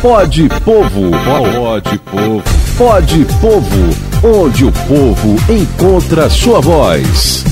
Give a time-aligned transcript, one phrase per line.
[0.00, 1.10] Pode Povo.
[1.10, 2.44] Pode Povo.
[2.76, 3.90] Pode Povo.
[4.22, 7.44] Onde o povo encontra sua voz.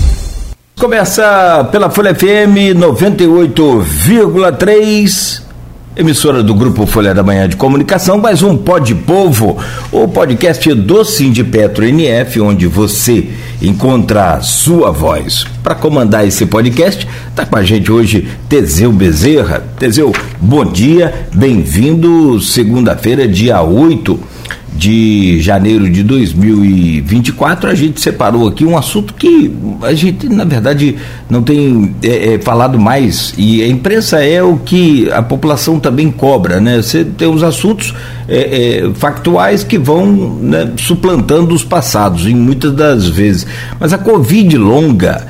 [0.78, 5.42] Começa pela Folha FM 98,3
[5.96, 9.56] emissora do Grupo Folha da Manhã de Comunicação, mais um Pod Povo,
[9.90, 13.30] o podcast do Sindipetro NF, onde você
[13.62, 15.46] encontra a sua voz.
[15.62, 19.64] Para comandar esse podcast, está com a gente hoje Teseu Bezerra.
[19.78, 24.35] Teseu, bom dia, bem-vindo, segunda-feira, dia 8
[24.76, 29.50] de janeiro de 2024, a gente separou aqui um assunto que
[29.82, 30.96] a gente, na verdade,
[31.30, 33.32] não tem é, é, falado mais.
[33.38, 36.82] E a imprensa é o que a população também cobra, né?
[36.82, 37.94] Você tem os assuntos
[38.28, 43.46] é, é factuais que vão né, suplantando os passados, em muitas das vezes.
[43.80, 45.26] Mas a Covid longa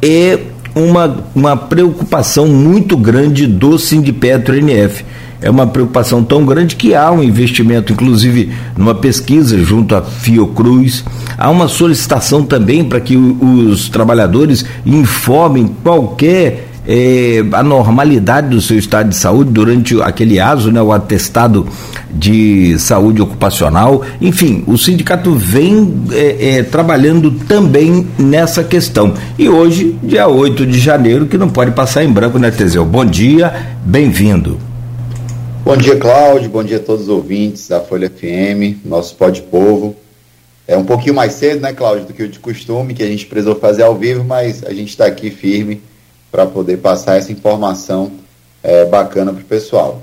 [0.00, 0.38] é
[0.74, 5.04] uma, uma preocupação muito grande do Sindipetro NF
[5.40, 11.04] é uma preocupação tão grande que há um investimento, inclusive numa pesquisa junto à Fiocruz.
[11.36, 19.08] Há uma solicitação também para que os trabalhadores informem qualquer é, anormalidade do seu estado
[19.08, 21.66] de saúde durante aquele ASO, né, o atestado
[22.10, 24.02] de saúde ocupacional.
[24.20, 29.14] Enfim, o sindicato vem é, é, trabalhando também nessa questão.
[29.38, 32.84] E hoje, dia 8 de janeiro, que não pode passar em branco, né, Teseu?
[32.84, 33.52] Bom dia,
[33.84, 34.58] bem-vindo.
[35.64, 36.50] Bom dia, Cláudio.
[36.50, 39.96] Bom dia a todos os ouvintes da Folha FM, nosso Pode Povo.
[40.68, 43.24] É um pouquinho mais cedo, né, Cláudio, do que o de costume, que a gente
[43.24, 45.80] precisou fazer ao vivo, mas a gente está aqui firme
[46.30, 48.12] para poder passar essa informação
[48.62, 50.02] é, bacana para o pessoal.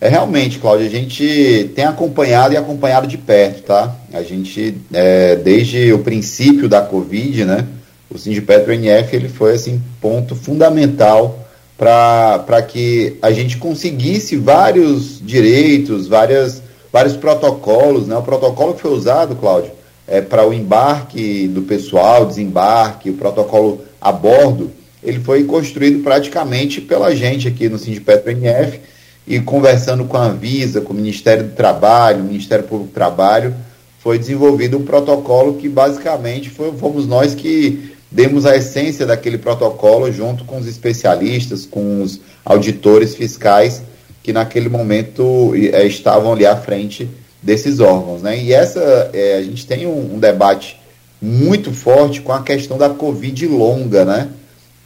[0.00, 3.94] É realmente, Cláudio, a gente tem acompanhado e acompanhado de perto, tá?
[4.10, 7.66] A gente, é, desde o princípio da Covid, né,
[8.10, 11.43] o Sindipetro NF, ele foi, assim, ponto fundamental
[11.76, 18.06] para que a gente conseguisse vários direitos, várias, vários protocolos.
[18.06, 18.16] Né?
[18.16, 19.72] O protocolo que foi usado, Cláudio,
[20.06, 24.70] é, para o embarque do pessoal, desembarque, o protocolo a bordo,
[25.02, 28.80] ele foi construído praticamente pela gente aqui no Sindipetro NF
[29.26, 33.54] e conversando com a Anvisa, com o Ministério do Trabalho, o Ministério Público do Trabalho,
[33.98, 40.10] foi desenvolvido um protocolo que basicamente foi, fomos nós que demos a essência daquele protocolo
[40.12, 43.82] junto com os especialistas, com os auditores fiscais
[44.22, 47.10] que naquele momento é, estavam ali à frente
[47.42, 48.22] desses órgãos.
[48.22, 48.40] Né?
[48.40, 50.80] E essa, é, a gente tem um, um, debate
[51.20, 54.28] muito forte com a questão da Covid longa, né?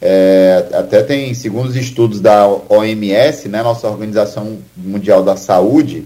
[0.01, 6.05] É, até tem, segundo os estudos da OMS, né, nossa Organização Mundial da Saúde,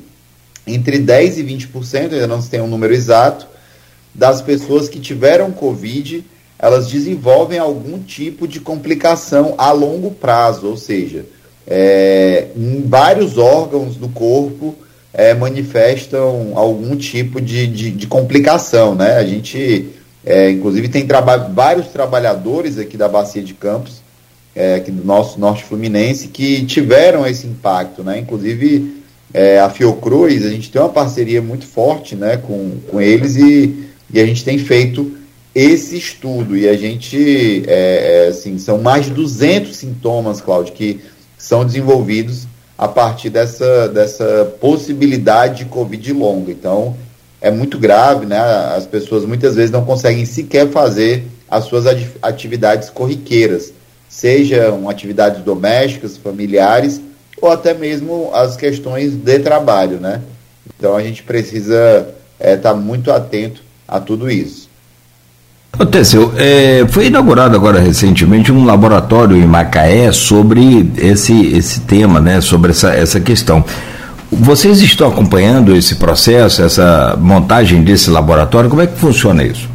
[0.65, 3.45] entre 10% e 20%, ainda não se tem um número exato,
[4.13, 6.25] das pessoas que tiveram Covid
[6.63, 11.25] elas desenvolvem algum tipo de complicação a longo prazo, ou seja,
[11.67, 14.73] é, em vários órgãos do corpo
[15.13, 19.17] é, manifestam algum tipo de, de, de, complicação, né?
[19.17, 19.89] A gente,
[20.25, 24.01] é, inclusive, tem traba vários trabalhadores aqui da Bacia de Campos,
[24.55, 28.19] é, aqui do nosso Norte Fluminense, que tiveram esse impacto, né?
[28.19, 29.03] Inclusive,
[29.33, 33.89] é, a Fiocruz, a gente tem uma parceria muito forte, né, com, com eles e,
[34.13, 35.22] e a gente tem feito
[35.55, 41.01] esse estudo e a gente, é, é, assim, são mais de 200 sintomas, Cláudio, que
[41.37, 42.47] são desenvolvidos
[42.77, 46.51] a partir dessa, dessa possibilidade de Covid longa.
[46.51, 46.95] Então,
[47.39, 48.39] é muito grave, né?
[48.75, 51.85] As pessoas muitas vezes não conseguem sequer fazer as suas
[52.21, 53.71] atividades corriqueiras,
[54.09, 56.99] sejam atividades domésticas, familiares,
[57.39, 60.21] ou até mesmo as questões de trabalho, né?
[60.77, 62.07] Então, a gente precisa
[62.39, 64.62] estar é, tá muito atento a tudo isso.
[65.73, 72.39] Aconteceu, é, foi inaugurado agora recentemente um laboratório em Macaé sobre esse, esse tema, né,
[72.41, 73.65] sobre essa, essa questão.
[74.31, 78.69] Vocês estão acompanhando esse processo, essa montagem desse laboratório?
[78.69, 79.67] Como é que funciona isso?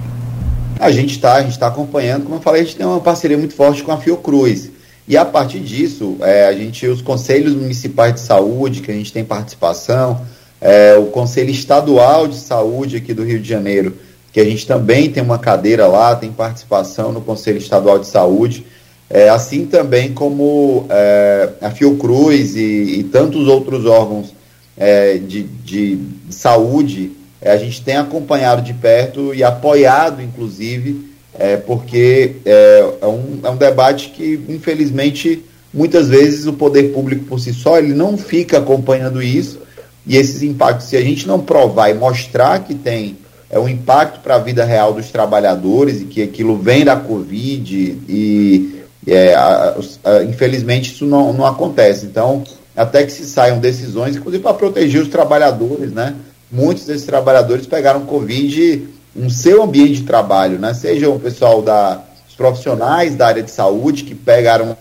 [0.78, 2.22] A gente está, a gente está acompanhando.
[2.22, 4.70] Como eu falei, a gente tem uma parceria muito forte com a Fiocruz.
[5.08, 9.12] E a partir disso, é, a gente, os conselhos municipais de saúde, que a gente
[9.12, 10.20] tem participação,
[10.60, 13.96] é, o Conselho Estadual de Saúde aqui do Rio de Janeiro,
[14.32, 18.64] que a gente também tem uma cadeira lá, tem participação no Conselho Estadual de Saúde,
[19.10, 24.34] é, assim também como é, a Fiocruz e, e tantos outros órgãos
[24.76, 25.98] é, de, de,
[26.30, 31.08] saúde, é, a gente tem acompanhado de perto e apoiado, inclusive,
[31.38, 35.42] é, porque é, um, é um debate que, infelizmente,
[35.72, 39.60] muitas vezes o poder público por si só ele não fica acompanhando isso
[40.06, 43.16] e esses impactos, se a gente não provar e mostrar que tem
[43.50, 47.98] é um impacto para a vida real dos trabalhadores e que aquilo vem da Covid
[48.08, 49.74] e, é, a,
[50.04, 52.04] a, infelizmente isso não, não acontece.
[52.04, 52.44] Então,
[52.76, 56.14] até que se saiam decisões, inclusive para proteger os trabalhadores, né?
[56.50, 60.74] Muitos desses trabalhadores pegaram Covid no seu ambiente de trabalho, né?
[60.74, 64.76] Seja o pessoal da os profissionais da área de saúde que pegaram,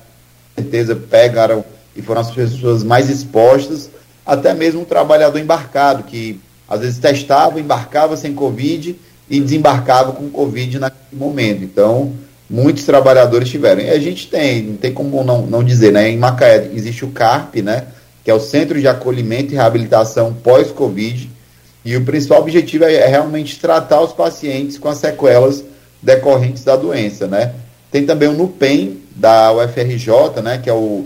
[0.56, 1.64] com certeza pegaram
[1.96, 3.90] e foram as pessoas mais expostas,
[4.26, 8.96] até mesmo um trabalhador embarcado que às vezes testava, embarcava sem Covid
[9.30, 11.64] e desembarcava com Covid naquele momento.
[11.64, 12.14] Então,
[12.50, 13.82] muitos trabalhadores tiveram.
[13.82, 16.10] E a gente tem, não tem como não, não dizer, né?
[16.10, 17.86] Em Macaé existe o CARP, né?
[18.24, 21.30] Que é o Centro de Acolhimento e Reabilitação Pós-Covid.
[21.86, 25.64] E o principal objetivo é, é realmente tratar os pacientes com as sequelas
[26.02, 27.54] decorrentes da doença, né?
[27.90, 30.58] Tem também o NUPEM, da UFRJ, né?
[30.58, 31.06] Que é o,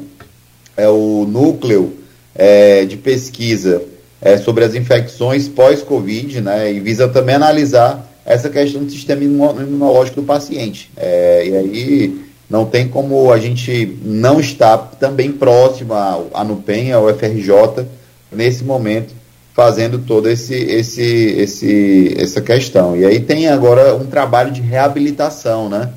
[0.76, 1.98] é o núcleo
[2.36, 3.82] é, de pesquisa
[4.22, 6.72] é, sobre as infecções pós-Covid, né?
[6.72, 10.92] E visa também analisar essa questão do sistema imunológico do paciente.
[10.96, 17.08] É, e aí não tem como a gente não estar também próximo à, NUPEM, ao
[17.14, 17.86] FRJ,
[18.32, 19.14] nesse momento,
[19.54, 22.96] fazendo toda esse, esse, esse, essa questão.
[22.96, 25.90] E aí tem agora um trabalho de reabilitação, né?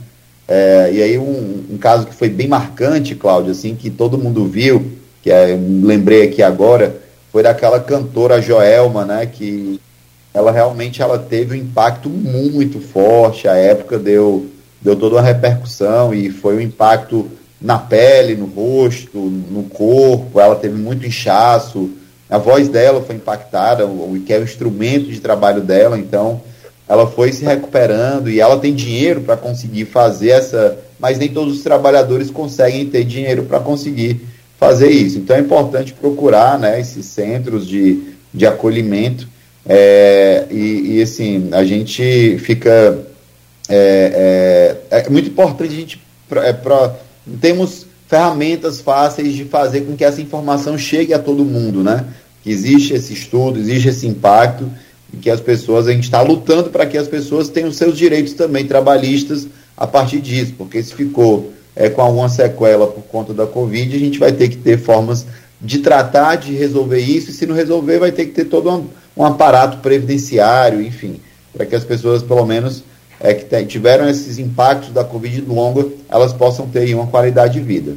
[0.47, 4.47] É, e aí um, um, caso que foi bem marcante, Cláudio, assim, que todo mundo
[4.47, 4.93] viu,
[5.23, 7.04] que é, lembrei aqui agora,
[7.35, 9.81] foi daquela cantora Joelma, né, que
[10.33, 13.49] ela realmente ela teve um impacto muito forte.
[13.49, 14.47] A época deu,
[14.81, 17.29] deu toda uma repercussão e foi um impacto
[17.61, 20.39] na pele, no rosto, no corpo.
[20.39, 21.91] Ela teve muito inchaço.
[22.31, 25.99] A voz dela foi impactada, o que é o instrumento de trabalho dela.
[25.99, 26.41] Então,
[26.89, 30.79] ela foi se recuperando e ela tem dinheiro para conseguir fazer essa.
[31.01, 34.25] Mas nem todos os trabalhadores conseguem ter dinheiro para conseguir
[34.65, 35.19] fazer isso.
[35.19, 39.29] Então, é importante procurar né, esses centros de, de acolhimento
[39.67, 42.99] é, e, e, assim, a gente fica.
[43.69, 46.01] É, é, é muito importante a gente.
[46.37, 46.95] É, pra,
[47.41, 52.05] temos ferramentas fáceis de fazer com que essa informação chegue a todo mundo, né?
[52.43, 54.71] Que existe esse estudo, existe esse impacto,
[55.13, 58.35] e que as pessoas, a gente está lutando para que as pessoas tenham seus direitos
[58.35, 59.47] também trabalhistas
[59.77, 63.99] a partir disso, porque se ficou é, com alguma sequela por conta da Covid, a
[63.99, 65.27] gente vai ter que ter formas
[65.61, 68.87] de tratar, de resolver isso, e se não resolver, vai ter que ter todo um,
[69.17, 71.21] um aparato previdenciário, enfim,
[71.53, 72.85] para que as pessoas, pelo menos,
[73.21, 77.95] é, que tiveram esses impactos da Covid longa, elas possam ter uma qualidade de vida.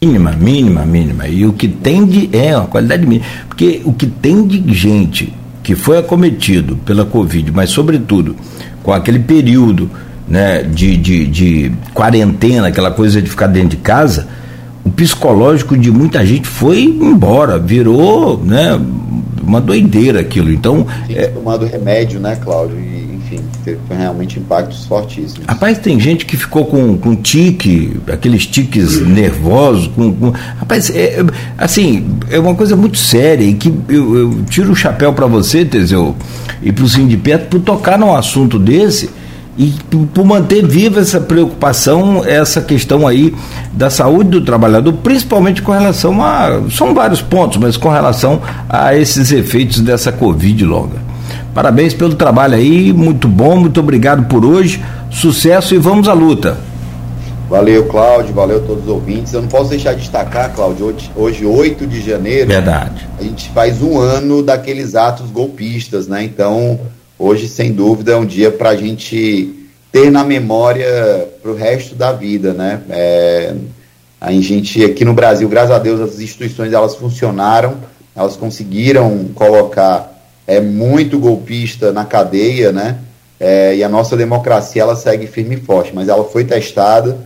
[0.00, 1.28] Mínima, mínima, mínima.
[1.28, 2.36] E o que tem de.
[2.36, 3.24] É, uma qualidade mínima.
[3.46, 5.32] Porque o que tem de gente
[5.62, 8.34] que foi acometido pela Covid, mas sobretudo
[8.82, 9.88] com aquele período
[10.28, 14.26] né, de, de, de quarentena, aquela coisa de ficar dentro de casa
[14.84, 18.78] o psicológico de muita gente foi embora, virou né,
[19.42, 20.52] uma doideira aquilo.
[20.52, 20.86] Então.
[21.06, 21.26] Tem é...
[21.28, 22.78] tomado remédio, né, Cláudio?
[22.80, 25.46] E, enfim, teve realmente impactos fortíssimos.
[25.46, 29.86] Rapaz, tem gente que ficou com, com tique, aqueles tiques nervosos.
[29.86, 30.30] Com, com...
[30.30, 31.24] Rapaz, é,
[31.56, 35.64] assim, é uma coisa muito séria e que eu, eu tiro o chapéu para você,
[35.64, 36.16] Teseu,
[36.60, 39.21] e para o Sindicato por tocar num assunto desse
[39.56, 39.74] e
[40.14, 43.34] por manter viva essa preocupação, essa questão aí
[43.72, 46.62] da saúde do trabalhador, principalmente com relação a.
[46.70, 51.02] São vários pontos, mas com relação a esses efeitos dessa Covid longa.
[51.54, 56.56] Parabéns pelo trabalho aí, muito bom, muito obrigado por hoje, sucesso e vamos à luta.
[57.50, 59.34] Valeu, Cláudio, valeu a todos os ouvintes.
[59.34, 62.48] Eu não posso deixar de destacar, Cláudio, hoje, hoje 8 de janeiro.
[62.48, 63.06] Verdade.
[63.20, 66.24] A gente faz um ano daqueles atos golpistas, né?
[66.24, 66.80] Então
[67.22, 69.54] hoje, sem dúvida, é um dia para a gente
[69.92, 72.82] ter na memória para o resto da vida, né?
[72.90, 73.54] É,
[74.20, 77.76] a gente aqui no Brasil, graças a Deus, as instituições elas funcionaram,
[78.16, 80.10] elas conseguiram colocar
[80.44, 82.98] é muito golpista na cadeia, né?
[83.38, 87.18] É, e a nossa democracia ela segue firme e forte, mas ela foi testada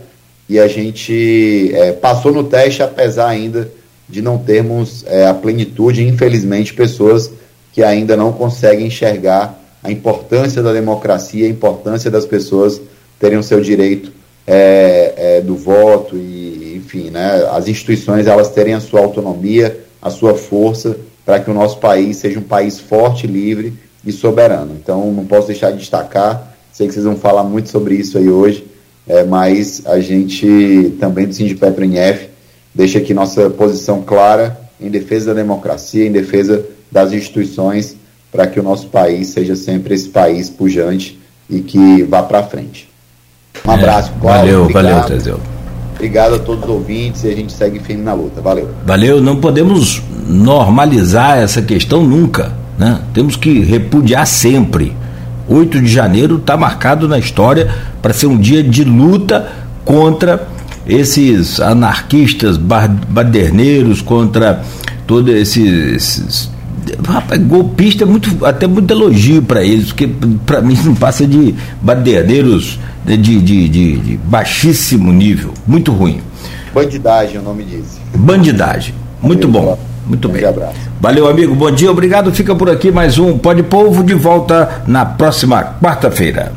[0.47, 3.69] e a gente é, passou no teste, apesar ainda
[4.07, 7.31] de não termos é, a plenitude, infelizmente, pessoas
[7.73, 12.81] que ainda não conseguem enxergar a importância da democracia, a importância das pessoas
[13.17, 14.11] terem o seu direito
[14.45, 20.09] é, é, do voto e, enfim, né, as instituições elas terem a sua autonomia, a
[20.09, 23.73] sua força para que o nosso país seja um país forte, livre
[24.05, 24.77] e soberano.
[24.81, 28.29] Então, não posso deixar de destacar, sei que vocês vão falar muito sobre isso aí
[28.29, 28.67] hoje,
[29.07, 32.27] é, mas a gente também do Sindipetro NF
[32.75, 37.95] deixa aqui nossa posição clara em defesa da democracia, em defesa das instituições
[38.31, 41.19] para que o nosso país seja sempre esse país pujante
[41.49, 42.89] e que vá para frente.
[43.65, 44.41] Um abraço, é, Cláudio.
[44.41, 45.01] Valeu, obrigado.
[45.01, 45.39] valeu, Teseu.
[45.95, 48.39] Obrigado a todos os ouvintes e a gente segue firme na luta.
[48.39, 48.69] Valeu.
[48.85, 53.01] Valeu, não podemos normalizar essa questão nunca, né?
[53.13, 54.95] Temos que repudiar sempre.
[55.47, 59.49] 8 de janeiro está marcado na história para ser um dia de luta
[59.83, 60.47] contra
[60.85, 64.61] esses anarquistas baderneiros contra
[65.05, 66.49] todos esses, esses
[67.07, 70.09] Rapaz, golpista é muito, até muito elogio para eles, porque
[70.45, 76.21] para mim não passa de baderneiros de, de, de, de, baixíssimo nível, muito ruim.
[76.73, 77.99] Bandidagem é o nome disso.
[78.15, 78.93] Bandidagem.
[79.21, 79.77] Muito bom.
[80.05, 80.45] Muito bem.
[80.45, 80.75] Abraço.
[81.01, 81.53] Valeu, amigo.
[81.55, 82.31] Bom dia, obrigado.
[82.31, 86.53] Fica por aqui mais um Pode Povo de volta na próxima quarta-feira.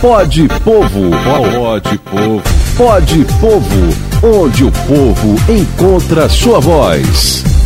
[0.00, 1.10] Pode Povo.
[1.24, 2.42] Pode Povo.
[2.76, 4.10] Pode Povo.
[4.22, 7.59] Onde o povo encontra sua voz.